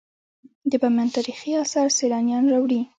د 0.71 0.73
بامیان 0.81 1.09
تاریخي 1.15 1.51
اثار 1.63 1.87
سیلانیان 1.99 2.43
راوړي 2.53 2.81